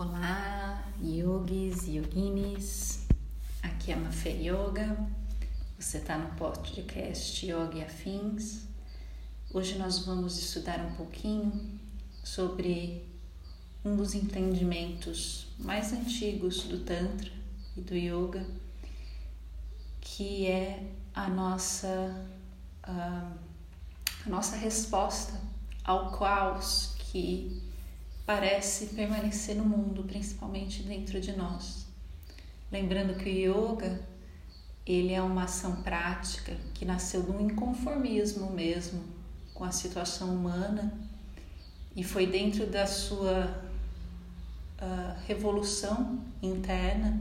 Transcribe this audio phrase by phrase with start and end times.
[0.00, 3.08] Olá, yogis e yoginis.
[3.60, 4.96] Aqui é a Mafê Yoga.
[5.76, 8.68] Você está no podcast Yoga e Afins.
[9.52, 11.80] Hoje nós vamos estudar um pouquinho
[12.22, 13.10] sobre
[13.84, 17.32] um dos entendimentos mais antigos do Tantra
[17.76, 18.46] e do Yoga,
[20.00, 22.24] que é a nossa,
[22.84, 23.32] a,
[24.24, 25.40] a nossa resposta
[25.82, 27.67] ao caos que
[28.28, 31.86] parece permanecer no mundo, principalmente dentro de nós.
[32.70, 34.02] Lembrando que o yoga,
[34.84, 39.02] ele é uma ação prática que nasceu um inconformismo mesmo
[39.54, 40.92] com a situação humana
[41.96, 43.62] e foi dentro da sua
[44.78, 47.18] uh, revolução interna,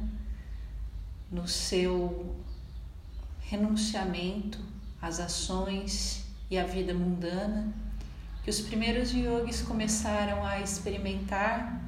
[1.31, 2.35] no seu
[3.39, 4.59] renunciamento
[5.01, 7.86] às ações e à vida mundana
[8.47, 11.81] que os primeiros yogis começaram a experimentar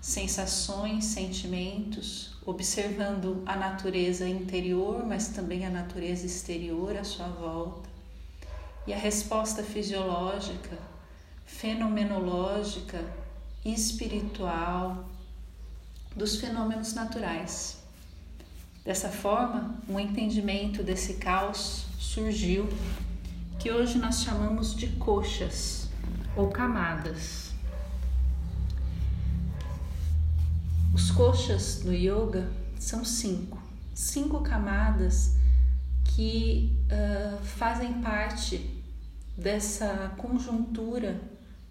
[0.00, 7.90] sensações, sentimentos, observando a natureza interior, mas também a natureza exterior à sua volta.
[8.86, 10.78] E a resposta fisiológica,
[11.44, 13.04] fenomenológica
[13.62, 15.04] e espiritual
[16.16, 17.76] dos fenômenos naturais.
[18.82, 22.66] Dessa forma, um entendimento desse caos surgiu,
[23.58, 25.85] que hoje nós chamamos de coxas
[26.36, 27.50] ou camadas.
[30.94, 33.60] Os coxas no yoga são cinco,
[33.94, 35.34] cinco camadas
[36.04, 38.82] que uh, fazem parte
[39.36, 41.20] dessa conjuntura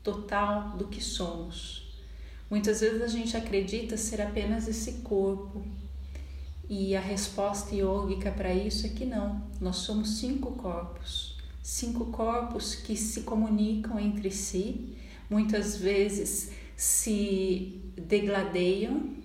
[0.04, 2.04] total do que somos.
[2.50, 5.66] Muitas vezes a gente acredita ser apenas esse corpo
[6.70, 11.35] e a resposta yógica para isso é que não, nós somos cinco corpos
[11.66, 14.96] cinco corpos que se comunicam entre si,
[15.28, 19.16] muitas vezes se degladeiam,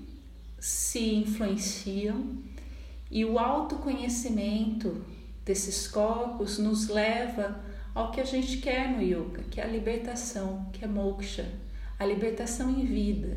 [0.58, 2.38] se influenciam,
[3.10, 5.04] e o autoconhecimento
[5.44, 7.62] desses corpos nos leva
[7.94, 11.46] ao que a gente quer no yoga, que é a libertação, que é moksha,
[11.98, 13.36] a libertação em vida,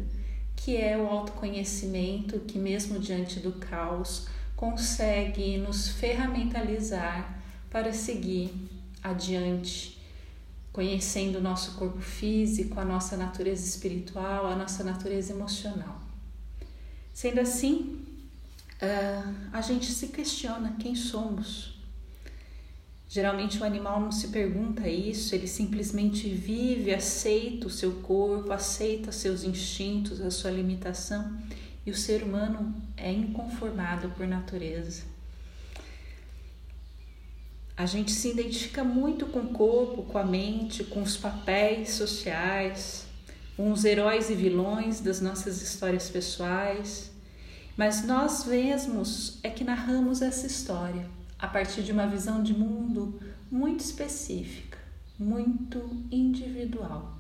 [0.56, 8.73] que é o autoconhecimento que, mesmo diante do caos, consegue nos ferramentalizar para seguir
[9.04, 10.00] adiante,
[10.72, 16.02] conhecendo o nosso corpo físico, a nossa natureza espiritual, a nossa natureza emocional.
[17.14, 18.02] Sendo assim,
[18.82, 21.74] uh, a gente se questiona quem somos.
[23.08, 29.12] Geralmente o animal não se pergunta isso, ele simplesmente vive, aceita o seu corpo, aceita
[29.12, 31.38] seus instintos, a sua limitação,
[31.86, 35.13] e o ser humano é inconformado por natureza.
[37.76, 43.06] A gente se identifica muito com o corpo, com a mente, com os papéis sociais,
[43.58, 47.12] com os heróis e vilões das nossas histórias pessoais,
[47.76, 51.08] mas nós mesmos é que narramos essa história
[51.40, 53.20] a partir de uma visão de mundo
[53.52, 54.78] muito específica,
[55.18, 57.18] muito individual.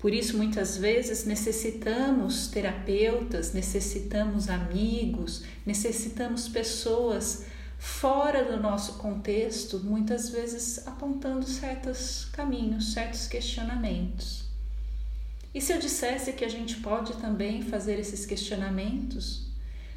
[0.00, 7.44] Por isso, muitas vezes necessitamos terapeutas, necessitamos amigos, necessitamos pessoas
[7.82, 14.44] fora do nosso contexto, muitas vezes apontando certos caminhos, certos questionamentos.
[15.52, 19.48] E se eu dissesse que a gente pode também fazer esses questionamentos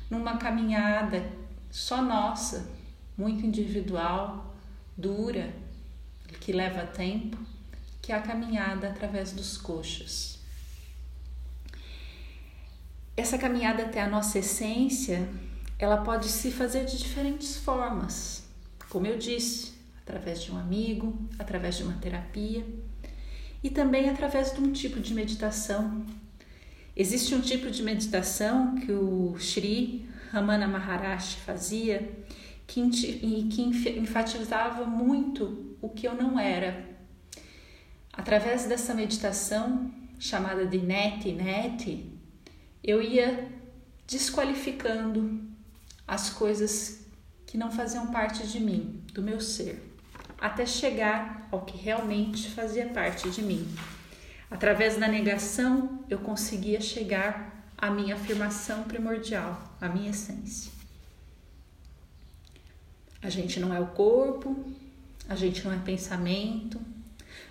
[0.09, 1.31] numa caminhada
[1.69, 2.67] só nossa,
[3.15, 4.55] muito individual,
[4.97, 5.53] dura,
[6.41, 7.37] que leva tempo,
[8.01, 10.39] que é a caminhada através dos coxos.
[13.15, 15.29] Essa caminhada até a nossa essência
[15.77, 18.47] ela pode se fazer de diferentes formas,
[18.89, 22.65] como eu disse, através de um amigo, através de uma terapia
[23.63, 26.05] e também através de um tipo de meditação.
[26.95, 32.09] Existe um tipo de meditação que o Sri Ramana Maharaj fazia
[32.67, 33.61] que, que
[33.97, 36.95] enfatizava muito o que eu não era.
[38.13, 42.11] Através dessa meditação, chamada de Neti Neti,
[42.83, 43.51] eu ia
[44.07, 45.54] desqualificando
[46.07, 47.05] as coisas
[47.45, 49.95] que não faziam parte de mim, do meu ser,
[50.39, 53.67] até chegar ao que realmente fazia parte de mim.
[54.49, 60.71] Através da negação, eu conseguia chegar à minha afirmação primordial, à minha essência.
[63.21, 64.65] A gente não é o corpo,
[65.27, 66.79] a gente não é pensamento,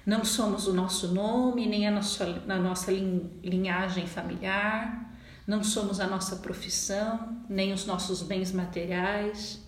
[0.07, 5.14] não somos o nosso nome, nem a nossa, a nossa linhagem familiar,
[5.47, 9.61] não somos a nossa profissão, nem os nossos bens materiais.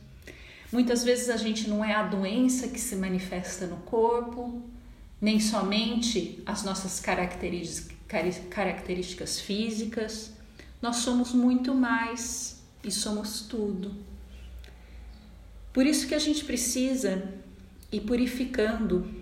[0.73, 4.62] Muitas vezes a gente não é a doença que se manifesta no corpo,
[5.20, 10.32] nem somente as nossas características, físicas.
[10.81, 13.94] Nós somos muito mais e somos tudo.
[15.73, 17.34] Por isso que a gente precisa
[17.93, 19.14] ir purificando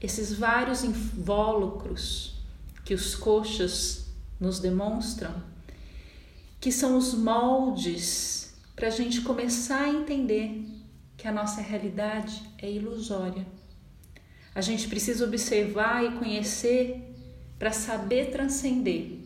[0.00, 2.34] esses vários invólucros
[2.84, 4.06] que os coxas
[4.38, 5.51] nos demonstram,
[6.62, 10.64] que são os moldes para a gente começar a entender
[11.16, 13.44] que a nossa realidade é ilusória.
[14.54, 17.16] A gente precisa observar e conhecer
[17.58, 19.18] para saber transcender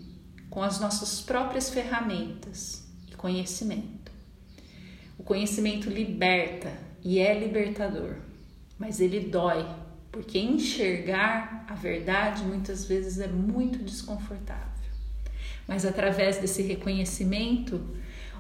[0.49, 4.11] com as nossas próprias ferramentas e conhecimento.
[5.19, 6.73] O conhecimento liberta
[7.05, 8.17] e é libertador,
[8.79, 9.63] mas ele dói,
[10.11, 14.76] porque enxergar a verdade muitas vezes é muito desconfortável.
[15.67, 17.81] Mas através desse reconhecimento,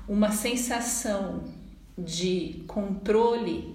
[0.08, 1.44] uma sensação
[1.98, 3.74] de controle,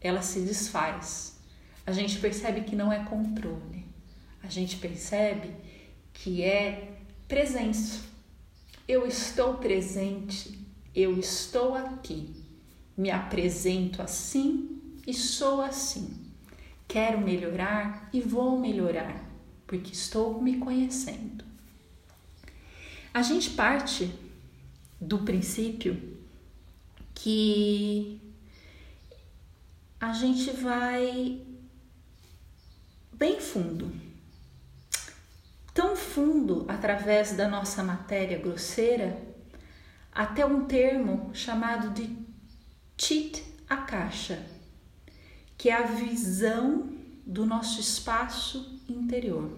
[0.00, 1.38] ela se desfaz.
[1.86, 3.84] A gente percebe que não é controle.
[4.42, 5.50] A gente percebe
[6.12, 8.00] que é presença.
[8.86, 10.58] Eu estou presente,
[10.94, 12.34] eu estou aqui.
[12.96, 16.24] Me apresento assim e sou assim.
[16.86, 19.28] Quero melhorar e vou melhorar,
[19.66, 21.44] porque estou me conhecendo.
[23.14, 24.12] A gente parte
[25.00, 26.18] do princípio
[27.14, 28.20] que
[30.00, 31.40] a gente vai
[33.12, 33.92] bem fundo,
[35.72, 39.16] tão fundo através da nossa matéria grosseira,
[40.12, 42.18] até um termo chamado de
[42.98, 44.44] Chit Akasha,
[45.56, 46.92] que é a visão
[47.24, 49.56] do nosso espaço interior.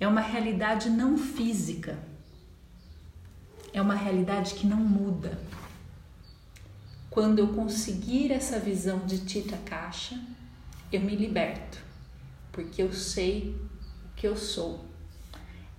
[0.00, 2.08] É uma realidade não física,
[3.72, 5.38] é uma realidade que não muda.
[7.08, 10.18] Quando eu conseguir essa visão de Tita Caixa,
[10.92, 11.78] eu me liberto,
[12.52, 13.56] porque eu sei
[14.04, 14.84] o que eu sou.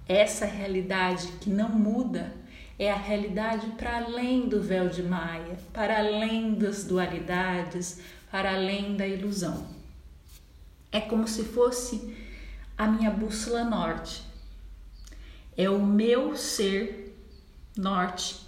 [0.08, 2.34] Essa realidade que não muda
[2.78, 8.98] é a realidade para além do véu de Maia, para além das dualidades, para além
[8.98, 9.68] da ilusão.
[10.92, 12.16] É como se fosse
[12.78, 14.24] a minha bússola norte.
[15.56, 17.11] É o meu ser
[17.76, 18.40] norte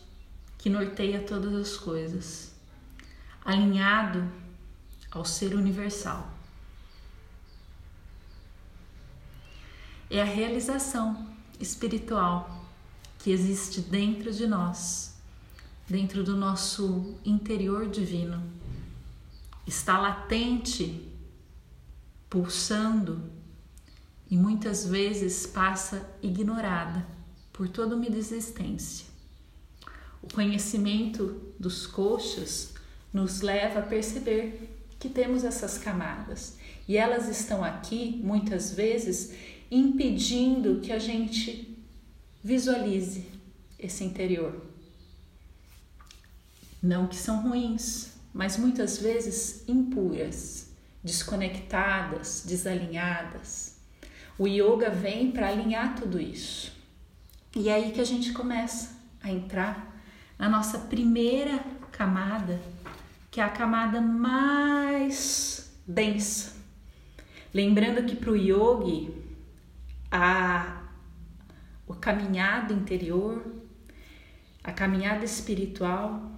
[0.58, 2.54] que norteia todas as coisas
[3.44, 4.32] alinhado
[5.12, 6.32] ao ser universal.
[10.10, 11.28] É a realização
[11.60, 12.66] espiritual
[13.20, 15.16] que existe dentro de nós,
[15.88, 18.44] dentro do nosso interior divino.
[19.66, 21.10] Está latente,
[22.30, 23.32] pulsando
[24.30, 27.06] e muitas vezes passa ignorada
[27.52, 29.13] por toda uma existência.
[30.24, 32.74] O conhecimento dos coxas
[33.12, 39.34] nos leva a perceber que temos essas camadas e elas estão aqui muitas vezes
[39.70, 41.78] impedindo que a gente
[42.42, 43.26] visualize
[43.78, 44.62] esse interior.
[46.82, 50.70] Não que são ruins, mas muitas vezes impuras,
[51.04, 53.76] desconectadas, desalinhadas.
[54.38, 56.72] O yoga vem para alinhar tudo isso.
[57.56, 59.93] E é aí que a gente começa a entrar
[60.44, 62.60] na nossa primeira camada
[63.32, 66.58] que é a camada mais densa.
[67.54, 69.10] Lembrando que para o yogi,
[70.12, 70.82] a,
[71.88, 73.42] o caminhado interior,
[74.62, 76.30] a caminhada espiritual,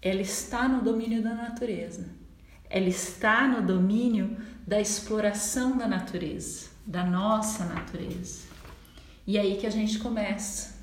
[0.00, 2.08] ela está no domínio da natureza.
[2.70, 8.44] Ela está no domínio da exploração da natureza, da nossa natureza.
[9.26, 10.73] E é aí que a gente começa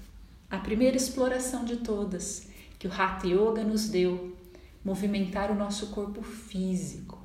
[0.51, 4.35] a primeira exploração de todas que o Hatha Yoga nos deu
[4.83, 7.17] movimentar o nosso corpo físico,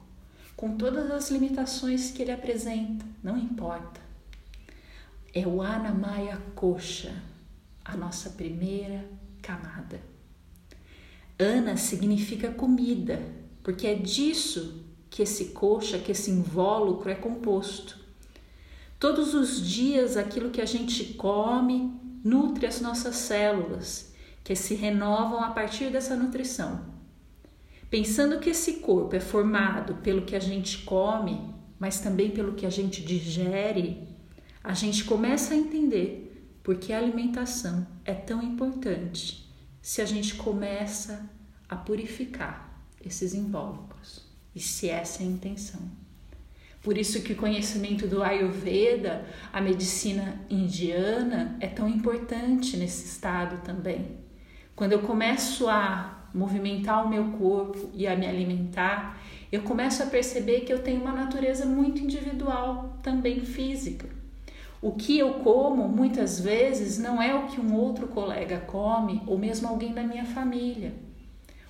[0.56, 4.00] com todas as limitações que ele apresenta, não importa.
[5.35, 7.21] É o Anamaya Kosha,
[7.85, 9.04] a nossa primeira
[9.42, 10.00] camada.
[11.37, 13.21] Ana significa comida,
[13.62, 17.99] porque é disso que esse coxa, que esse invólucro é composto.
[19.00, 25.45] Todos os dias aquilo que a gente come nutre as nossas células, que se renovam
[25.45, 26.85] a partir dessa nutrição.
[27.88, 32.66] Pensando que esse corpo é formado pelo que a gente come, mas também pelo que
[32.66, 34.09] a gente digere,
[34.62, 39.49] a gente começa a entender por que a alimentação é tão importante
[39.80, 41.30] se a gente começa
[41.68, 46.06] a purificar esses invólucros e se essa é a intenção.
[46.87, 53.61] Por isso que o conhecimento do Ayurveda, a medicina indiana, é tão importante nesse estado
[53.64, 54.19] também.
[54.76, 60.07] Quando eu começo a movimentar o meu corpo e a me alimentar, eu começo a
[60.07, 64.09] perceber que eu tenho uma natureza muito individual, também física.
[64.81, 69.37] O que eu como muitas vezes não é o que um outro colega come ou
[69.37, 70.95] mesmo alguém da minha família.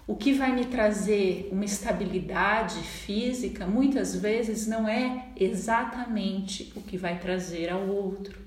[0.07, 6.97] O que vai me trazer uma estabilidade física muitas vezes não é exatamente o que
[6.97, 8.39] vai trazer ao outro.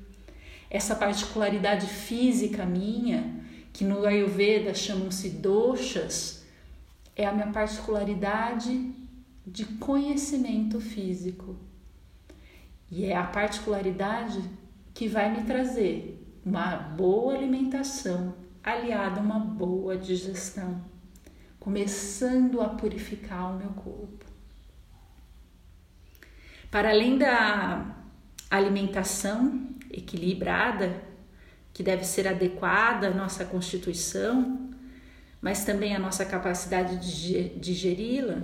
[0.70, 6.46] Essa particularidade física minha, que no Ayurveda chamam-se doshas,
[7.14, 8.94] é a minha particularidade
[9.46, 11.58] de conhecimento físico.
[12.90, 14.42] E é a particularidade
[14.94, 20.82] que vai me trazer uma boa alimentação aliada a uma boa digestão,
[21.60, 24.26] começando a purificar o meu corpo.
[26.72, 27.96] Para além da
[28.50, 31.04] alimentação equilibrada,
[31.74, 34.70] que deve ser adequada à nossa constituição,
[35.42, 38.44] mas também à nossa capacidade de digeri-la,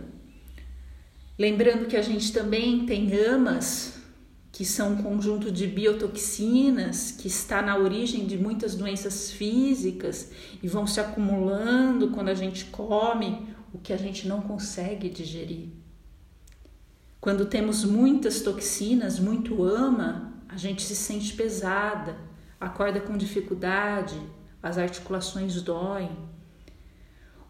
[1.37, 3.99] lembrando que a gente também tem amas
[4.55, 10.31] que são um conjunto de biotoxinas que está na origem de muitas doenças físicas
[10.63, 15.71] e vão se acumulando quando a gente come o que a gente não consegue digerir.
[17.19, 22.15] Quando temos muitas toxinas, muito ama, a gente se sente pesada,
[22.57, 24.17] acorda com dificuldade,
[24.63, 26.17] as articulações doem.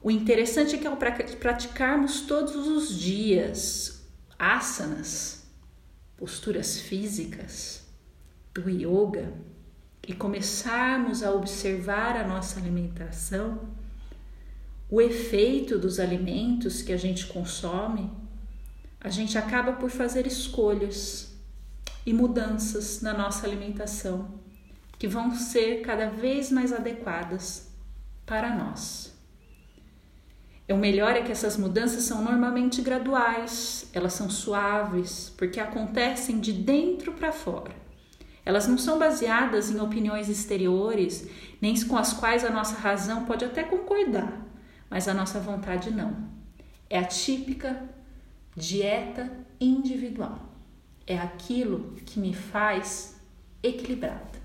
[0.02, 4.04] O interessante é que ao praticarmos todos os dias
[4.40, 5.35] asanas,
[6.18, 7.86] posturas físicas
[8.54, 9.34] do yoga
[10.08, 13.68] e começarmos a observar a nossa alimentação,
[14.90, 18.12] o efeito dos alimentos que a gente consome,
[19.00, 21.34] a gente acaba por fazer escolhas
[22.06, 24.40] e mudanças na nossa alimentação
[24.98, 27.70] que vão ser cada vez mais adequadas
[28.26, 29.15] para nós.
[30.68, 36.52] O melhor é que essas mudanças são normalmente graduais, elas são suaves, porque acontecem de
[36.52, 37.72] dentro para fora.
[38.44, 41.28] Elas não são baseadas em opiniões exteriores,
[41.62, 44.42] nem com as quais a nossa razão pode até concordar,
[44.90, 46.16] mas a nossa vontade não.
[46.90, 47.88] É a típica
[48.56, 50.40] dieta individual.
[51.06, 53.22] É aquilo que me faz
[53.62, 54.44] equilibrada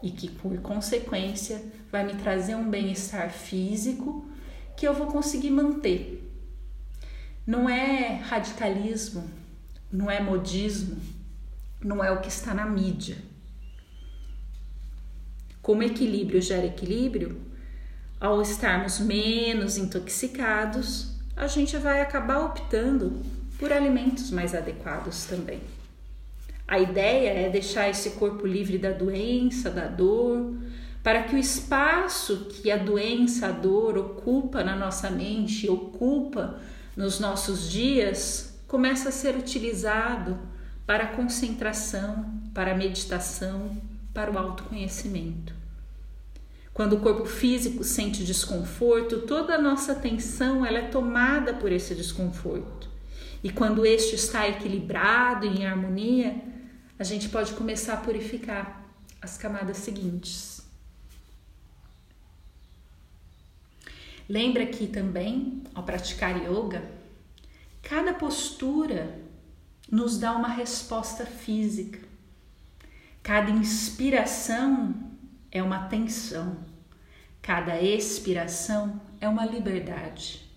[0.00, 4.24] e que, por consequência, vai me trazer um bem-estar físico
[4.76, 6.18] que eu vou conseguir manter.
[7.46, 9.28] Não é radicalismo,
[9.90, 10.96] não é modismo,
[11.82, 13.16] não é o que está na mídia.
[15.60, 17.40] Como equilíbrio gera equilíbrio,
[18.20, 23.20] ao estarmos menos intoxicados, a gente vai acabar optando
[23.58, 25.60] por alimentos mais adequados também.
[26.66, 30.54] A ideia é deixar esse corpo livre da doença, da dor,
[31.02, 36.60] para que o espaço que a doença, a dor ocupa na nossa mente, ocupa
[36.96, 40.38] nos nossos dias, comece a ser utilizado
[40.86, 43.76] para a concentração, para a meditação,
[44.14, 45.54] para o autoconhecimento.
[46.72, 51.94] Quando o corpo físico sente desconforto, toda a nossa atenção ela é tomada por esse
[51.94, 52.88] desconforto.
[53.42, 56.36] E quando este está equilibrado em harmonia,
[56.98, 58.86] a gente pode começar a purificar
[59.20, 60.51] as camadas seguintes.
[64.32, 66.90] Lembra que também, ao praticar yoga,
[67.82, 69.20] cada postura
[69.90, 71.98] nos dá uma resposta física.
[73.22, 75.12] Cada inspiração
[75.50, 76.64] é uma tensão,
[77.42, 80.50] cada expiração é uma liberdade.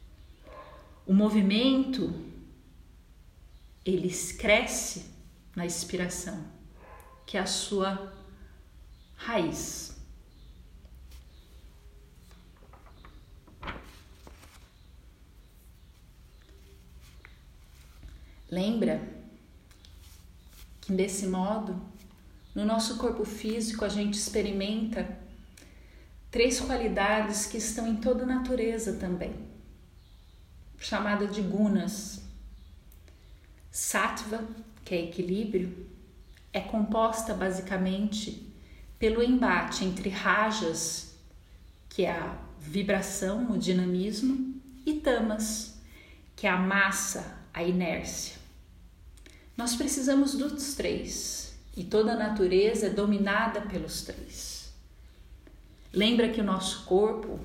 [1.05, 2.13] O movimento
[3.83, 5.11] ele cresce
[5.53, 6.45] na expiração,
[7.25, 8.13] que é a sua
[9.15, 9.94] raiz.
[18.55, 19.05] Lembra
[20.79, 21.75] que desse modo,
[22.55, 25.19] no nosso corpo físico, a gente experimenta
[26.31, 29.35] três qualidades que estão em toda a natureza também,
[30.79, 32.21] chamada de gunas.
[33.69, 34.47] Sattva,
[34.85, 35.89] que é equilíbrio,
[36.53, 38.53] é composta basicamente
[38.97, 41.13] pelo embate entre rajas,
[41.89, 45.77] que é a vibração, o dinamismo, e tamas,
[46.37, 48.44] que é a massa, a inércia.
[49.57, 54.73] Nós precisamos dos três e toda a natureza é dominada pelos três.
[55.93, 57.39] Lembra que o nosso corpo,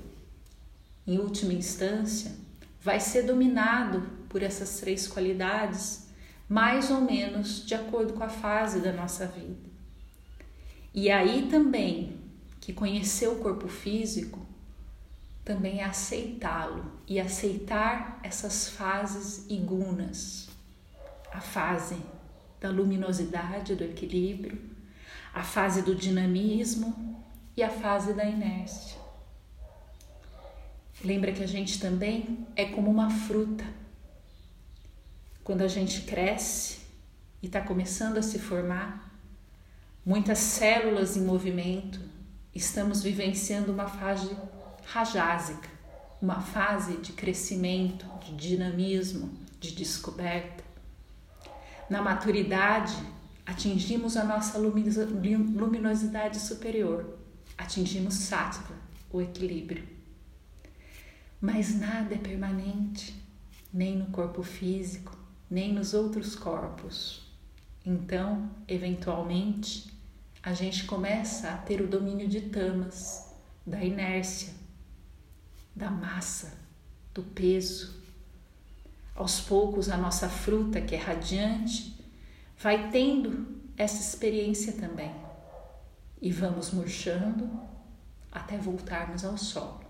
[1.06, 2.32] em última instância,
[2.82, 6.08] vai ser dominado por essas três qualidades,
[6.48, 9.70] mais ou menos de acordo com a fase da nossa vida.
[10.92, 12.18] E aí também
[12.60, 14.44] que conhecer o corpo físico
[15.44, 20.49] também é aceitá-lo e aceitar essas fases igunas.
[21.40, 21.96] A fase
[22.60, 24.60] da luminosidade, do equilíbrio,
[25.32, 27.24] a fase do dinamismo
[27.56, 29.00] e a fase da inércia.
[31.02, 33.64] Lembra que a gente também é como uma fruta.
[35.42, 36.80] Quando a gente cresce
[37.42, 39.10] e está começando a se formar,
[40.04, 42.02] muitas células em movimento,
[42.54, 44.36] estamos vivenciando uma fase
[44.84, 45.70] rajásica,
[46.20, 50.59] uma fase de crescimento, de dinamismo, de descoberta.
[51.90, 52.96] Na maturidade,
[53.44, 57.18] atingimos a nossa luminosidade superior,
[57.58, 58.76] atingimos sattva,
[59.12, 59.82] o equilíbrio.
[61.40, 63.20] Mas nada é permanente,
[63.74, 65.18] nem no corpo físico,
[65.50, 67.28] nem nos outros corpos.
[67.84, 69.92] Então, eventualmente,
[70.40, 73.34] a gente começa a ter o domínio de tamas,
[73.66, 74.54] da inércia,
[75.74, 76.56] da massa,
[77.12, 77.99] do peso.
[79.20, 81.94] Aos poucos, a nossa fruta, que é radiante,
[82.56, 85.14] vai tendo essa experiência também.
[86.22, 87.50] E vamos murchando
[88.32, 89.84] até voltarmos ao solo.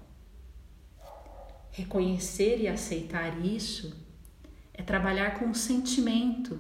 [1.70, 3.96] Reconhecer e aceitar isso
[4.74, 6.58] é trabalhar com o sentimento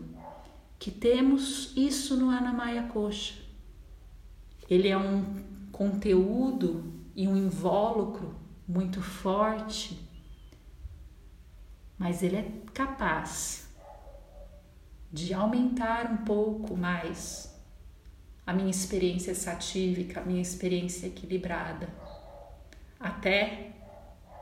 [0.78, 3.34] que temos isso no Anamaya Coxa.
[4.68, 5.24] Ele é um
[5.72, 6.84] conteúdo
[7.16, 8.32] e um invólucro
[8.68, 10.08] muito forte,
[12.00, 13.68] mas ele é capaz
[15.12, 17.54] de aumentar um pouco mais
[18.46, 21.90] a minha experiência satívica, a minha experiência equilibrada,
[22.98, 23.72] até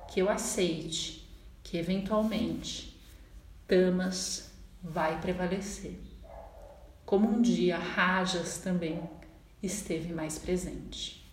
[0.08, 1.28] que eu aceite
[1.64, 2.96] que eventualmente
[3.66, 5.98] Tamas vai prevalecer.
[7.04, 9.02] Como um dia Rajas também
[9.60, 11.28] esteve mais presente.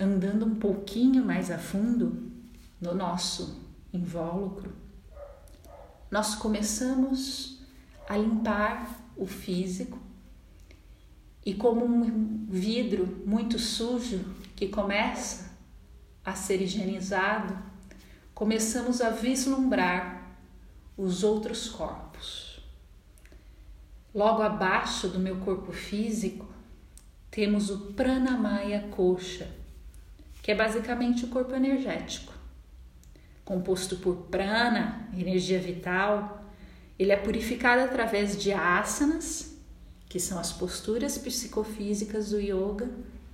[0.00, 2.32] Andando um pouquinho mais a fundo
[2.80, 3.63] no nosso
[3.94, 4.72] invólucro,
[6.10, 7.60] nós começamos
[8.08, 9.98] a limpar o físico
[11.46, 14.24] e, como um vidro muito sujo
[14.56, 15.52] que começa
[16.24, 17.56] a ser higienizado,
[18.34, 20.36] começamos a vislumbrar
[20.96, 22.60] os outros corpos.
[24.14, 26.46] Logo abaixo do meu corpo físico,
[27.30, 29.50] temos o Pranamaya Kosha,
[30.42, 32.33] que é basicamente o corpo energético
[33.44, 36.44] composto por prana, energia vital.
[36.98, 39.56] Ele é purificado através de asanas,
[40.08, 42.88] que são as posturas psicofísicas do yoga,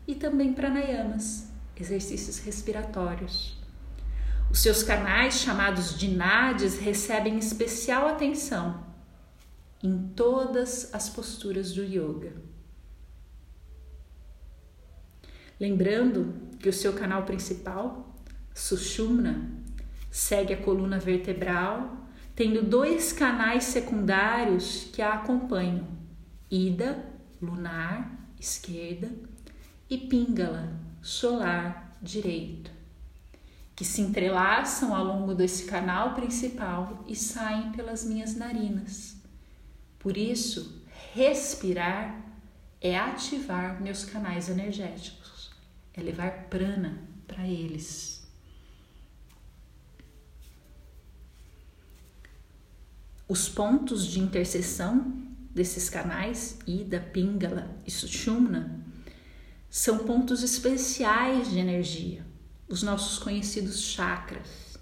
[0.07, 3.57] e também pranayamas, exercícios respiratórios.
[4.51, 8.85] Os seus canais, chamados de nadis, recebem especial atenção
[9.83, 12.33] em todas as posturas do yoga.
[15.59, 18.15] Lembrando que o seu canal principal,
[18.55, 19.60] Sushumna,
[20.11, 25.87] segue a coluna vertebral, tendo dois canais secundários que a acompanham:
[26.51, 27.05] Ida,
[27.41, 29.11] lunar, esquerda,
[29.89, 32.71] e Pingala, solar, direito,
[33.75, 39.17] que se entrelaçam ao longo desse canal principal e saem pelas minhas narinas.
[39.99, 42.25] Por isso, respirar
[42.81, 45.51] é ativar meus canais energéticos,
[45.93, 48.20] é levar prana para eles.
[53.31, 55.13] Os pontos de interseção
[55.55, 58.85] desses canais, Ida, Pingala e Sushumna,
[59.69, 62.27] são pontos especiais de energia,
[62.69, 64.77] os nossos conhecidos chakras.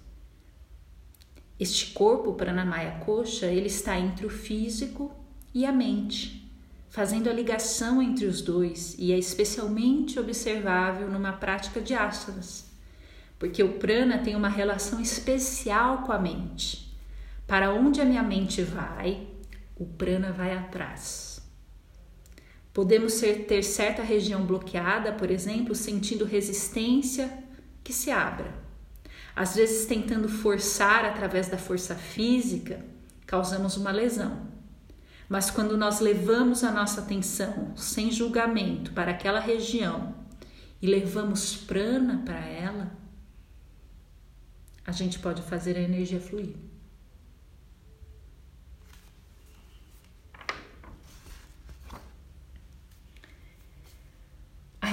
[1.59, 5.11] Este corpo Pranamaya Kosha, ele está entre o físico
[5.53, 6.51] e a mente,
[6.89, 12.65] fazendo a ligação entre os dois e é especialmente observável numa prática de asanas,
[13.37, 16.88] porque o prana tem uma relação especial com a mente.
[17.49, 19.27] Para onde a minha mente vai,
[19.75, 21.41] o prana vai atrás.
[22.71, 27.43] Podemos ser, ter certa região bloqueada, por exemplo, sentindo resistência
[27.83, 28.53] que se abra.
[29.35, 32.85] Às vezes, tentando forçar através da força física,
[33.25, 34.47] causamos uma lesão.
[35.27, 40.13] Mas quando nós levamos a nossa atenção sem julgamento para aquela região
[40.79, 42.91] e levamos prana para ela,
[44.85, 46.68] a gente pode fazer a energia fluir.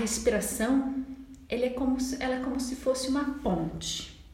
[0.07, 1.05] Respiração
[1.49, 4.25] ela é, como se, ela é como se fosse uma ponte,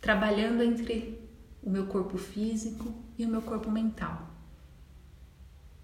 [0.00, 1.20] trabalhando entre
[1.62, 4.30] o meu corpo físico e o meu corpo mental.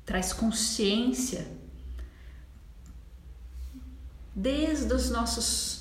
[0.05, 1.47] Traz consciência
[4.35, 5.81] desde os nossos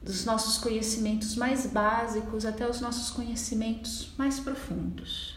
[0.00, 5.36] dos nossos conhecimentos mais básicos até os nossos conhecimentos mais profundos.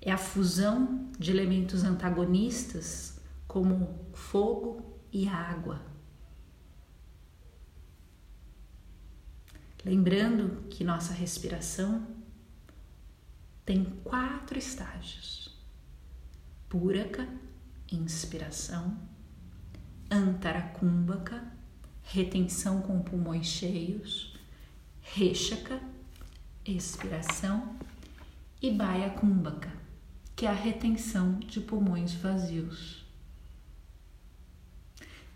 [0.00, 3.17] é a fusão de elementos antagonistas
[3.48, 5.82] como fogo e água.
[9.84, 12.06] Lembrando que nossa respiração
[13.64, 15.56] tem quatro estágios:
[16.68, 17.26] púraca,
[17.90, 18.98] inspiração,
[20.10, 21.50] antaracúmbaca,
[22.02, 24.36] retenção com pulmões cheios,
[25.00, 25.80] rechaka,
[26.66, 27.78] expiração,
[28.60, 29.10] e baia
[30.36, 33.07] que é a retenção de pulmões vazios.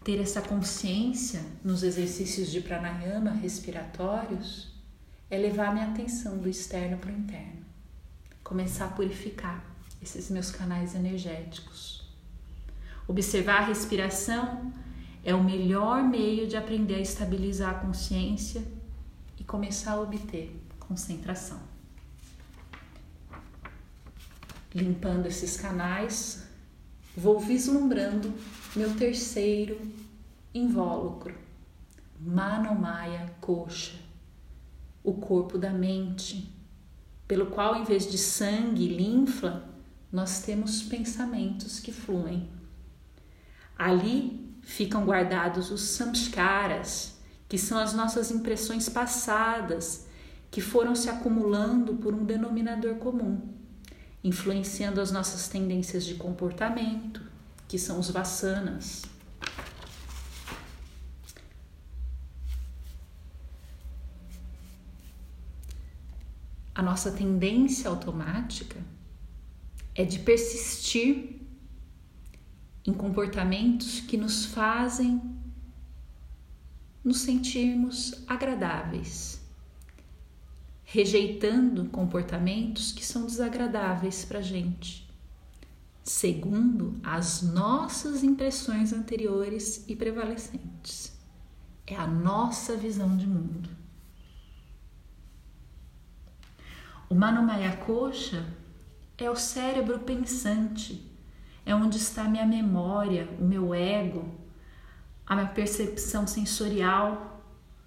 [0.05, 4.73] Ter essa consciência nos exercícios de pranayama respiratórios
[5.31, 7.65] é levar minha atenção do externo para o interno,
[8.43, 9.65] começar a purificar
[10.03, 12.03] esses meus canais energéticos.
[13.07, 14.73] Observar a respiração
[15.25, 18.65] é o melhor meio de aprender a estabilizar a consciência
[19.39, 21.61] e começar a obter concentração.
[24.75, 26.45] Limpando esses canais,
[27.17, 28.35] vou vislumbrando
[28.75, 29.79] meu terceiro
[30.55, 31.35] invólucro,
[32.19, 33.99] Manomaya Coxa,
[35.05, 36.51] o corpo da mente,
[37.29, 39.63] pelo qual, em vez de sangue e linfa,
[40.11, 42.49] nós temos pensamentos que fluem.
[43.79, 50.07] Ali ficam guardados os samskaras, que são as nossas impressões passadas
[50.51, 53.39] que foram se acumulando por um denominador comum,
[54.25, 57.32] influenciando as nossas tendências de comportamento,
[57.73, 59.01] que são os vassanas.
[66.75, 68.79] A nossa tendência automática
[69.95, 71.41] é de persistir
[72.85, 75.23] em comportamentos que nos fazem
[77.03, 79.41] nos sentirmos agradáveis,
[80.85, 85.02] rejeitando comportamentos que são desagradáveis para a gente,
[86.03, 91.17] segundo as nossas impressões anteriores e prevalecentes.
[91.87, 93.69] É a nossa visão de mundo.
[97.09, 98.47] O Manomaya Coxa
[99.19, 101.07] é o cérebro pensante,
[101.65, 104.29] é onde está minha memória, o meu ego,
[105.27, 107.45] a minha percepção sensorial.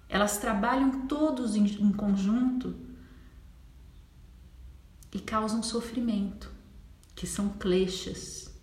[0.08, 2.76] Elas trabalham todos em, em conjunto
[5.12, 6.50] e causam sofrimento,
[7.16, 8.54] que são kleshas.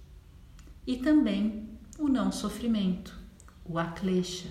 [0.86, 3.20] E também o não sofrimento,
[3.66, 4.50] o aklesha.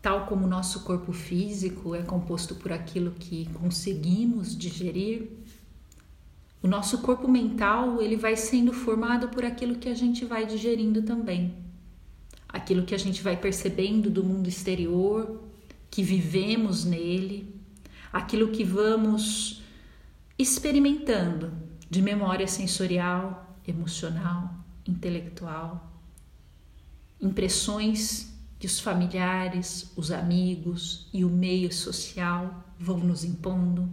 [0.00, 5.30] Tal como o nosso corpo físico é composto por aquilo que conseguimos digerir,
[6.62, 11.02] o nosso corpo mental ele vai sendo formado por aquilo que a gente vai digerindo
[11.02, 11.69] também.
[12.52, 15.40] Aquilo que a gente vai percebendo do mundo exterior,
[15.90, 17.54] que vivemos nele,
[18.12, 19.62] aquilo que vamos
[20.38, 21.52] experimentando
[21.88, 24.54] de memória sensorial, emocional,
[24.86, 25.92] intelectual,
[27.20, 33.88] impressões que os familiares, os amigos e o meio social vão nos impondo.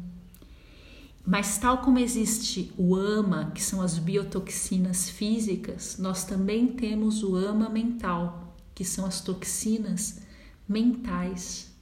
[1.26, 7.36] Mas, tal como existe o AMA, que são as biotoxinas físicas, nós também temos o
[7.36, 8.47] AMA mental,
[8.78, 10.22] que são as toxinas
[10.70, 11.74] mentais,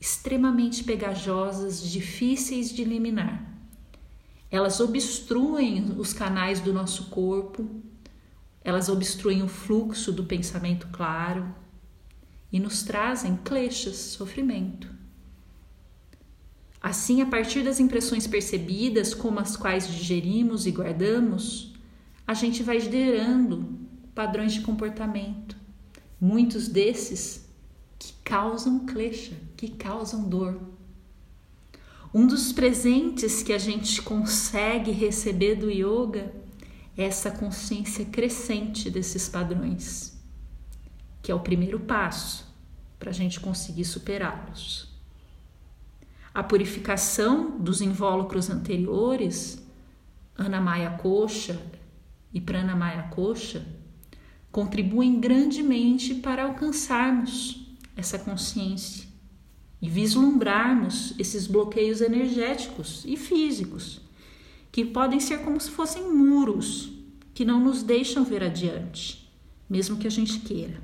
[0.00, 3.56] extremamente pegajosas, difíceis de eliminar.
[4.50, 7.70] Elas obstruem os canais do nosso corpo,
[8.64, 11.54] elas obstruem o fluxo do pensamento claro,
[12.50, 14.92] e nos trazem kleshas, sofrimento.
[16.82, 21.72] Assim, a partir das impressões percebidas, como as quais digerimos e guardamos,
[22.26, 23.78] a gente vai gerando
[24.12, 25.62] padrões de comportamento.
[26.24, 27.44] Muitos desses
[27.98, 30.58] que causam klesha, que causam dor.
[32.14, 36.32] Um dos presentes que a gente consegue receber do yoga
[36.96, 40.14] é essa consciência crescente desses padrões
[41.24, 42.46] que é o primeiro passo
[42.98, 44.92] para a gente conseguir superá-los.
[46.34, 49.66] A purificação dos invólucros anteriores,
[50.36, 51.58] Anamaya Coxa
[52.30, 53.66] e Pranamaya Coxa,
[54.54, 59.04] contribuem grandemente para alcançarmos essa consciência
[59.82, 64.00] e vislumbrarmos esses bloqueios energéticos e físicos,
[64.70, 66.92] que podem ser como se fossem muros
[67.34, 69.28] que não nos deixam ver adiante,
[69.68, 70.80] mesmo que a gente queira.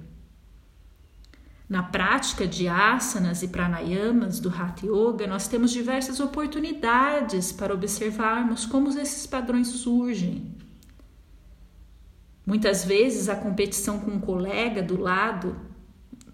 [1.69, 8.67] Na prática de asanas e pranayamas do Hatha Yoga, nós temos diversas oportunidades para observarmos
[8.67, 10.57] como esses padrões surgem.
[12.45, 15.57] Muitas vezes a competição com um colega do lado,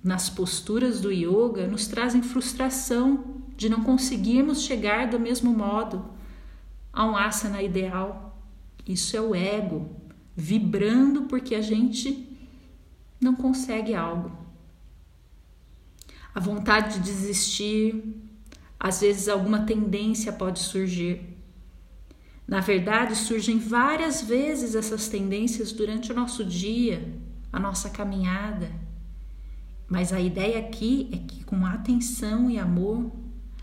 [0.02, 6.10] nas posturas do yoga, nos trazem frustração de não conseguirmos chegar do mesmo modo
[6.92, 8.38] a um asana ideal.
[8.86, 9.90] Isso é o ego
[10.36, 12.28] vibrando porque a gente
[13.20, 14.30] não consegue algo.
[16.34, 18.14] A vontade de desistir,
[18.78, 21.35] às vezes alguma tendência pode surgir.
[22.46, 27.12] Na verdade, surgem várias vezes essas tendências durante o nosso dia,
[27.52, 28.70] a nossa caminhada.
[29.88, 33.10] Mas a ideia aqui é que com atenção e amor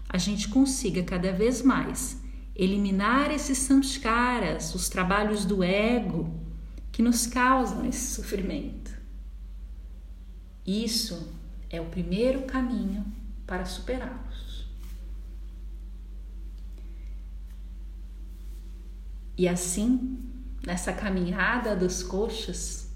[0.10, 2.22] a gente consiga cada vez mais
[2.56, 6.40] eliminar esses samskaras, os trabalhos do ego
[6.92, 8.92] que nos causam esse sofrimento.
[10.66, 11.34] Isso
[11.70, 13.06] é o primeiro caminho
[13.48, 14.53] para superá-los.
[19.38, 20.20] E assim,
[20.66, 22.92] nessa caminhada das coxas,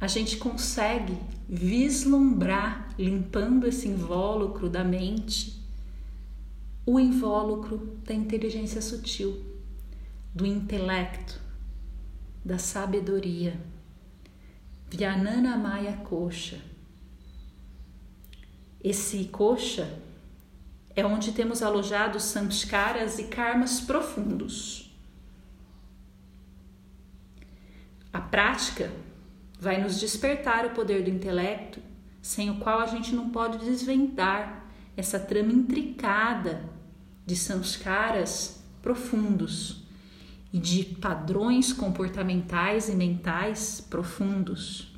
[0.00, 5.58] a gente consegue vislumbrar, limpando esse invólucro da mente,
[6.86, 9.44] o invólucro da inteligência sutil,
[10.34, 11.40] do intelecto,
[12.44, 13.60] da sabedoria.
[14.90, 16.58] Vyanana Maya Coxa.
[18.82, 20.00] Esse coxa
[20.96, 24.87] é onde temos alojados samskaras e karmas profundos.
[28.18, 28.90] A prática
[29.60, 31.80] vai nos despertar o poder do intelecto,
[32.20, 34.64] sem o qual a gente não pode desvendar
[34.96, 36.68] essa trama intricada
[37.24, 39.84] de samskaras profundos
[40.52, 44.92] e de padrões comportamentais e mentais profundos.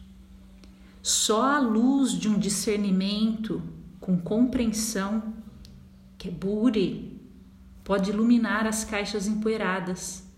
[1.02, 3.62] Só a luz de um discernimento
[4.00, 5.34] com compreensão,
[6.16, 7.20] que é Buri,
[7.84, 10.29] pode iluminar as caixas empoeiradas,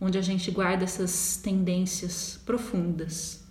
[0.00, 3.44] onde a gente guarda essas tendências profundas,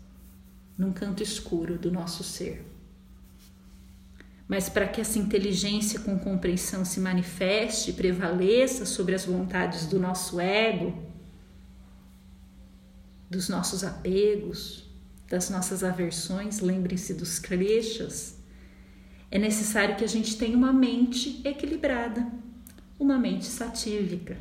[0.77, 2.65] num canto escuro do nosso ser.
[4.47, 10.39] Mas para que essa inteligência com compreensão se manifeste prevaleça sobre as vontades do nosso
[10.39, 10.97] ego,
[13.29, 14.89] dos nossos apegos,
[15.29, 18.39] das nossas aversões, lembrem-se dos kleshas,
[19.29, 22.25] é necessário que a gente tenha uma mente equilibrada,
[22.97, 24.35] uma mente satívica.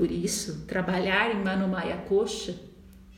[0.00, 2.58] Por isso, trabalhar em Manomaya Kosha,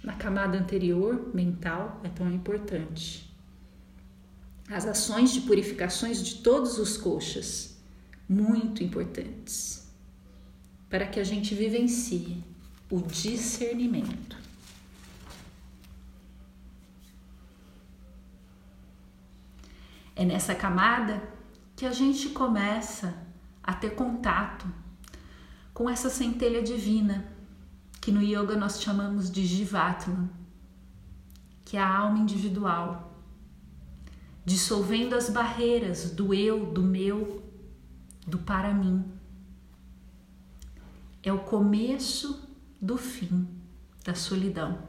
[0.02, 3.32] na camada anterior mental, é tão importante
[4.68, 7.80] as ações de purificações de todos os coxas,
[8.28, 9.94] muito importantes,
[10.90, 12.42] para que a gente vivencie
[12.90, 14.36] o discernimento.
[20.16, 21.22] É nessa camada
[21.76, 23.14] que a gente começa
[23.62, 24.81] a ter contato
[25.72, 27.32] com essa centelha divina,
[28.00, 30.30] que no yoga nós chamamos de Jivatma,
[31.64, 33.12] que é a alma individual
[34.44, 37.42] dissolvendo as barreiras do eu, do meu,
[38.26, 39.04] do para mim.
[41.22, 42.48] É o começo
[42.80, 43.46] do fim
[44.04, 44.82] da solidão.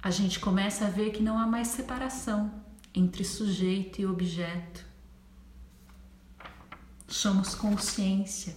[0.00, 2.62] A gente começa a ver que não há mais separação
[2.94, 4.86] entre sujeito e objeto.
[7.08, 8.54] Somos consciência.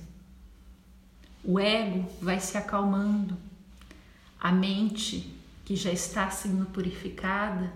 [1.41, 3.37] O ego vai se acalmando.
[4.37, 5.33] A mente
[5.63, 7.71] que já está sendo purificada,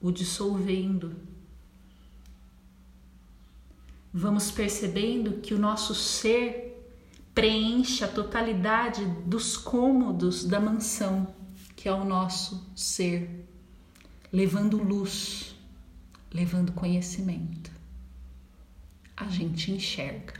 [0.00, 1.14] o dissolvendo.
[4.12, 6.66] Vamos percebendo que o nosso ser
[7.34, 11.34] preenche a totalidade dos cômodos da mansão,
[11.76, 13.46] que é o nosso ser,
[14.32, 15.54] levando luz,
[16.32, 17.75] levando conhecimento.
[19.16, 20.34] A gente enxerga.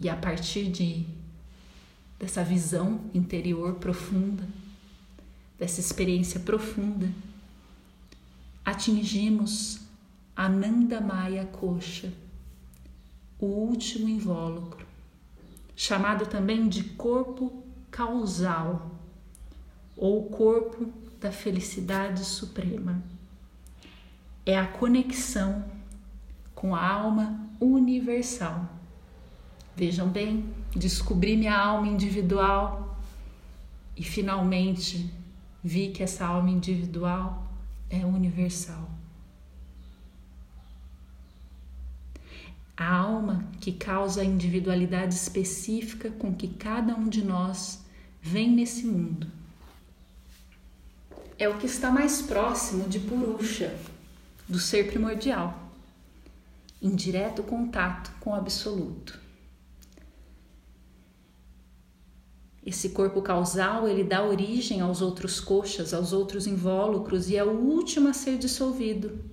[0.00, 1.06] E a partir de
[2.18, 4.46] dessa visão interior profunda,
[5.58, 7.10] dessa experiência profunda,
[8.64, 9.80] atingimos
[10.34, 12.12] Ananda Maya Kosha,
[13.38, 14.86] o último invólucro,
[15.74, 18.90] chamado também de corpo causal
[19.96, 23.02] ou corpo da felicidade suprema.
[24.44, 25.64] É a conexão
[26.56, 28.68] com a alma universal.
[29.76, 32.98] Vejam bem, descobri minha alma individual
[33.94, 35.12] e finalmente
[35.62, 37.46] vi que essa alma individual
[37.90, 38.90] é universal.
[42.74, 47.84] A alma que causa a individualidade específica com que cada um de nós
[48.20, 49.26] vem nesse mundo.
[51.38, 53.78] É o que está mais próximo de Purusha,
[54.48, 55.65] do ser primordial,
[56.86, 59.20] em direto contato com o absoluto.
[62.64, 67.50] Esse corpo causal, ele dá origem aos outros coxas, aos outros invólucros e é o
[67.50, 69.24] último a ser dissolvido.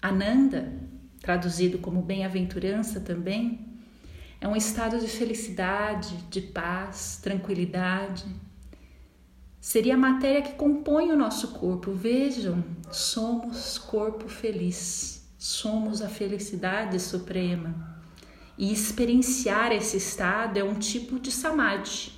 [0.00, 0.72] Ananda,
[1.20, 3.66] traduzido como bem-aventurança também,
[4.40, 8.24] é um estado de felicidade, de paz, tranquilidade.
[9.60, 11.90] Seria a matéria que compõe o nosso corpo.
[11.92, 17.96] Vejam, somos corpo feliz, somos a felicidade suprema.
[18.58, 22.12] E experienciar esse estado é um tipo de samadhi.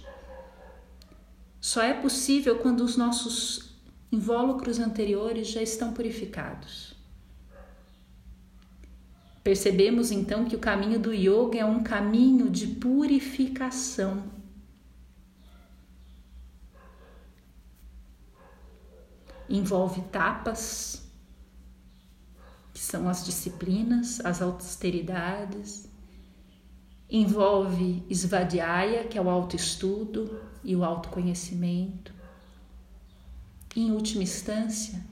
[1.61, 3.78] Só é possível quando os nossos
[4.11, 6.94] invólucros anteriores já estão purificados.
[9.44, 14.24] Percebemos então que o caminho do yoga é um caminho de purificação.
[19.48, 21.00] Envolve tapas,
[22.90, 25.88] são as disciplinas, as austeridades,
[27.09, 32.12] envolve Svadhyaya, que é o autoestudo e o autoconhecimento.
[33.76, 35.05] Em última instância,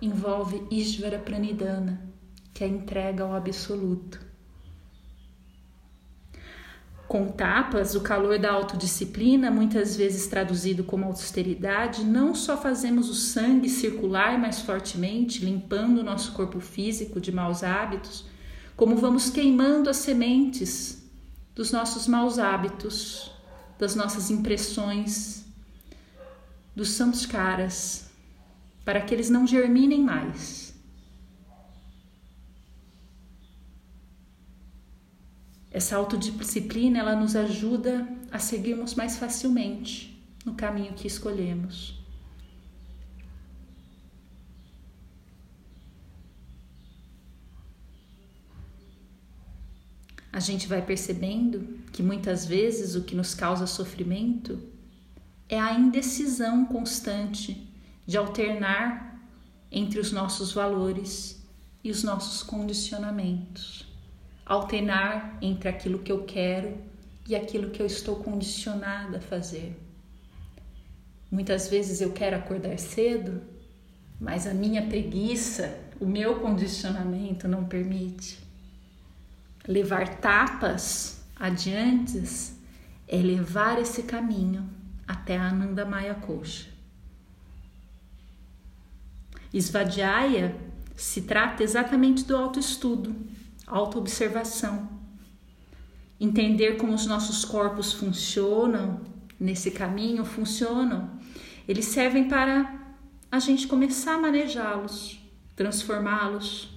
[0.00, 2.10] envolve Ishvara Pranidhana,
[2.54, 4.29] que é a entrega ao absoluto.
[7.10, 13.14] Com tapas, o calor da autodisciplina, muitas vezes traduzido como austeridade, não só fazemos o
[13.14, 18.24] sangue circular mais fortemente, limpando o nosso corpo físico de maus hábitos,
[18.76, 21.02] como vamos queimando as sementes
[21.52, 23.32] dos nossos maus hábitos,
[23.76, 25.44] das nossas impressões,
[26.76, 28.08] dos samskaras,
[28.84, 30.69] para que eles não germinem mais.
[35.70, 42.00] Essa autodisciplina ela nos ajuda a seguirmos mais facilmente no caminho que escolhemos.
[50.32, 54.62] a gente vai percebendo que muitas vezes o que nos causa sofrimento
[55.48, 57.68] é a indecisão constante
[58.06, 59.20] de alternar
[59.70, 61.44] entre os nossos valores
[61.82, 63.89] e os nossos condicionamentos.
[64.50, 66.76] Alternar entre aquilo que eu quero
[67.28, 69.80] e aquilo que eu estou condicionada a fazer.
[71.30, 73.40] Muitas vezes eu quero acordar cedo,
[74.20, 78.40] mas a minha preguiça, o meu condicionamento não permite.
[79.68, 82.20] Levar tapas adiante
[83.06, 84.68] é levar esse caminho
[85.06, 86.66] até a Ananda Maya Kosha.
[89.54, 90.56] Svadhyaya
[90.96, 93.14] se trata exatamente do autoestudo,
[93.70, 94.88] autoobservação.
[96.18, 99.00] Entender como os nossos corpos funcionam
[99.38, 101.18] nesse caminho, funcionam.
[101.66, 102.78] Eles servem para
[103.32, 105.18] a gente começar a manejá-los,
[105.56, 106.68] transformá-los,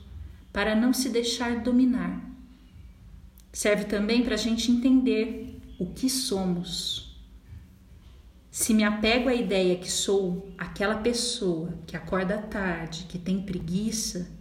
[0.53, 2.21] para não se deixar dominar.
[3.51, 7.19] Serve também para a gente entender o que somos.
[8.49, 14.31] Se me apego à ideia que sou aquela pessoa que acorda tarde, que tem preguiça,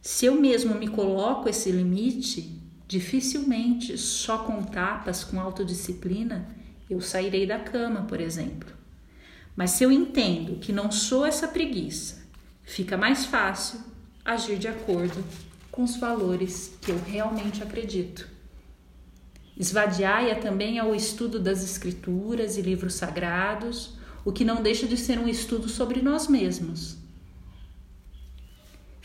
[0.00, 6.48] se eu mesmo me coloco esse limite, dificilmente só com tapas, com autodisciplina,
[6.88, 8.72] eu sairei da cama, por exemplo.
[9.54, 12.22] Mas se eu entendo que não sou essa preguiça,
[12.62, 13.80] fica mais fácil
[14.24, 15.24] agir de acordo
[15.70, 18.28] com os valores que eu realmente acredito.
[19.60, 24.96] Svadhyaya também é o estudo das escrituras e livros sagrados, o que não deixa de
[24.96, 26.97] ser um estudo sobre nós mesmos.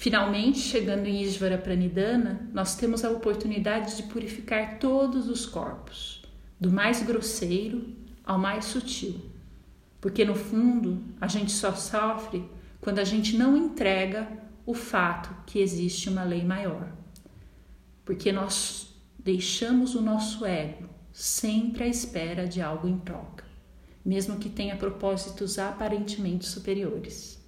[0.03, 6.21] Finalmente, chegando em Ishvara Pranidhana, nós temos a oportunidade de purificar todos os corpos,
[6.59, 9.21] do mais grosseiro ao mais sutil.
[10.01, 12.43] Porque no fundo, a gente só sofre
[12.81, 14.27] quando a gente não entrega
[14.65, 16.91] o fato que existe uma lei maior.
[18.03, 23.45] Porque nós deixamos o nosso ego sempre à espera de algo em troca,
[24.03, 27.41] mesmo que tenha propósitos aparentemente superiores.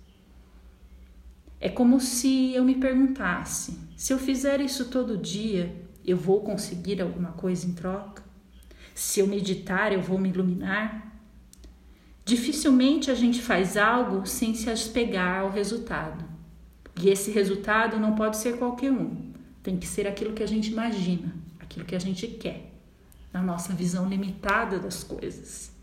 [1.66, 5.76] É como se eu me perguntasse: se eu fizer isso todo dia,
[6.06, 8.22] eu vou conseguir alguma coisa em troca?
[8.94, 11.20] Se eu meditar, eu vou me iluminar?
[12.24, 16.24] Dificilmente a gente faz algo sem se apegar ao resultado.
[17.02, 20.72] E esse resultado não pode ser qualquer um, tem que ser aquilo que a gente
[20.72, 22.74] imagina, aquilo que a gente quer,
[23.34, 25.75] na nossa visão limitada das coisas.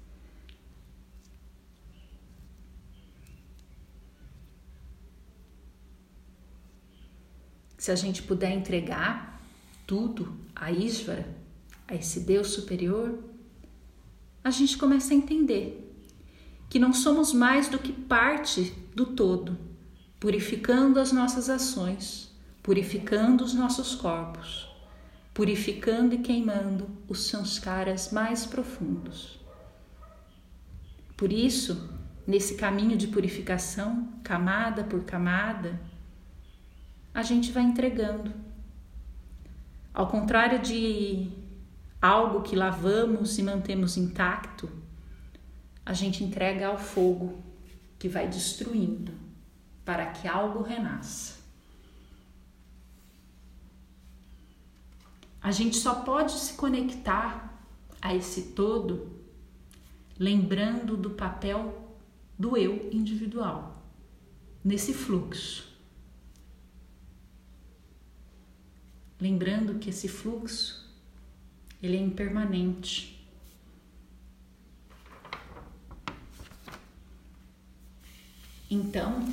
[7.82, 9.42] Se a gente puder entregar
[9.84, 11.26] tudo a Isvara,
[11.88, 13.18] a esse Deus superior,
[14.44, 15.92] a gente começa a entender
[16.70, 19.58] que não somos mais do que parte do todo
[20.20, 24.72] purificando as nossas ações, purificando os nossos corpos,
[25.34, 29.40] purificando e queimando os sanskaras mais profundos.
[31.16, 31.90] Por isso,
[32.24, 35.80] nesse caminho de purificação, camada por camada,
[37.14, 38.32] a gente vai entregando.
[39.92, 41.30] Ao contrário de
[42.00, 44.70] algo que lavamos e mantemos intacto,
[45.84, 47.42] a gente entrega ao fogo
[47.98, 49.12] que vai destruindo
[49.84, 51.40] para que algo renasça.
[55.40, 57.60] A gente só pode se conectar
[58.00, 59.10] a esse todo
[60.18, 61.96] lembrando do papel
[62.38, 63.82] do eu individual
[64.64, 65.71] nesse fluxo.
[69.22, 70.84] Lembrando que esse fluxo
[71.80, 73.24] ele é impermanente.
[78.68, 79.24] Então,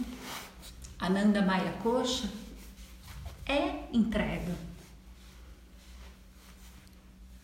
[0.99, 2.31] Ananda Maya Coxa
[3.47, 4.55] é entrega.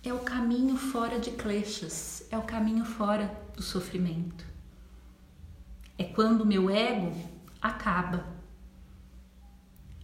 [0.03, 3.25] É o caminho fora de kleshas, é o caminho fora
[3.55, 4.45] do sofrimento.
[5.97, 7.11] É quando o meu ego
[7.59, 8.34] acaba.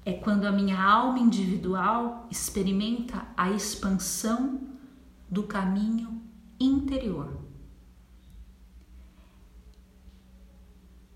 [0.04, 4.62] É quando a minha alma individual experimenta a expansão
[5.30, 6.22] do caminho
[6.60, 7.40] interior.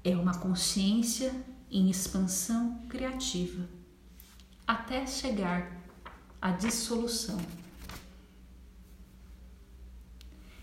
[0.03, 1.33] É uma consciência
[1.69, 3.67] em expansão criativa
[4.67, 5.71] até chegar
[6.41, 7.39] à dissolução.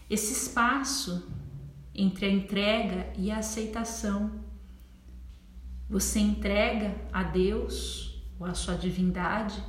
[0.09, 1.27] Esse espaço
[1.95, 4.31] entre a entrega e a aceitação.
[5.89, 8.12] Você entrega a Deus
[8.43, 9.62] ou a sua divindade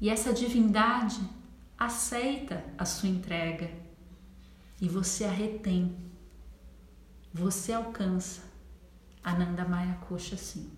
[0.00, 1.20] e essa divindade
[1.78, 3.70] aceita a sua entrega
[4.80, 5.94] e você a retém.
[7.34, 8.42] Você alcança
[9.22, 10.70] Ananda Maya Coxa sim.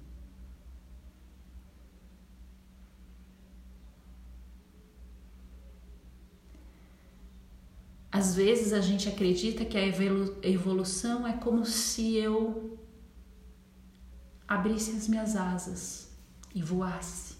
[8.10, 9.86] Às vezes a gente acredita que a
[10.42, 12.78] evolução é como se eu
[14.46, 16.03] abrisse as minhas asas
[16.54, 17.34] e voasse.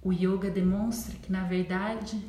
[0.00, 2.22] O yoga demonstra que, na verdade,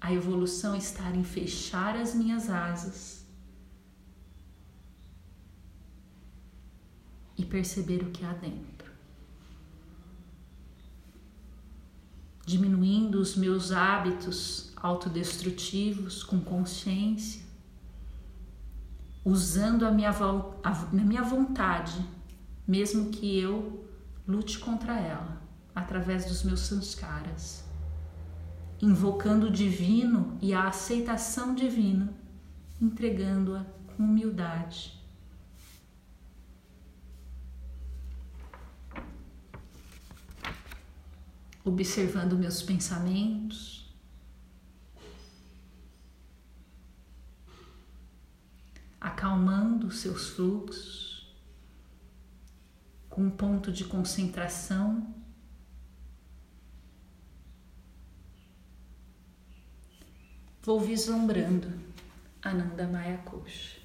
[0.00, 3.26] a evolução está em fechar as minhas asas
[7.36, 8.92] e perceber o que há dentro.
[12.46, 17.42] Diminuindo os meus hábitos autodestrutivos com consciência,
[19.24, 22.06] usando a minha, a minha vontade,
[22.66, 23.86] mesmo que eu
[24.26, 25.42] lute contra ela,
[25.74, 27.64] através dos meus sanskaras,
[28.80, 32.12] invocando o divino e a aceitação divina,
[32.80, 33.64] entregando-a
[33.96, 35.02] com humildade.
[41.64, 43.74] Observando meus pensamentos,
[49.00, 51.03] acalmando seus fluxos,
[53.16, 55.14] um ponto de concentração.
[60.62, 61.68] Vou vislumbrando
[62.42, 63.84] Ananda Maya Kosha.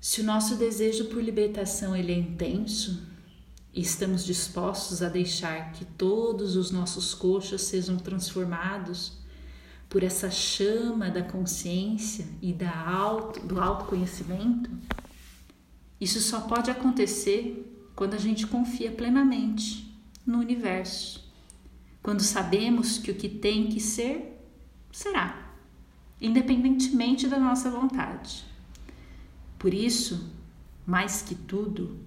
[0.00, 3.05] Se o nosso desejo por libertação ele é intenso,
[3.76, 9.18] e estamos dispostos a deixar que todos os nossos coxas sejam transformados
[9.86, 14.70] por essa chama da consciência e da auto, do autoconhecimento,
[16.00, 19.94] isso só pode acontecer quando a gente confia plenamente
[20.26, 21.30] no universo,
[22.02, 24.42] quando sabemos que o que tem que ser,
[24.90, 25.52] será,
[26.18, 28.42] independentemente da nossa vontade.
[29.58, 30.30] Por isso,
[30.86, 32.05] mais que tudo,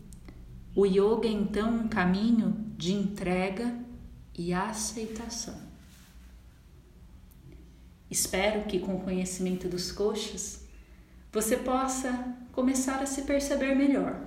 [0.76, 3.78] o yoga é então um caminho de entrega
[4.38, 5.70] e aceitação.
[8.10, 10.64] Espero que com o conhecimento dos coxas
[11.32, 14.20] você possa começar a se perceber melhor,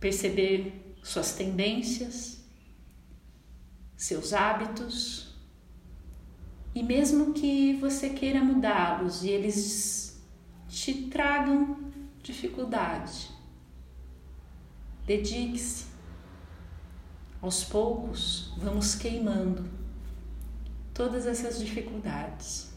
[0.00, 2.42] perceber suas tendências,
[3.96, 5.32] seus hábitos
[6.74, 10.20] e mesmo que você queira mudá-los e eles
[10.68, 11.92] te tragam
[12.22, 13.30] dificuldade,
[15.06, 15.86] Dedique-se.
[17.40, 19.68] Aos poucos, vamos queimando
[20.94, 22.72] todas essas dificuldades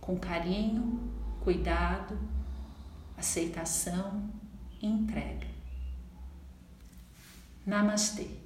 [0.00, 2.18] com carinho, cuidado,
[3.16, 4.30] aceitação
[4.80, 5.46] e entrega.
[7.66, 8.41] Namastê.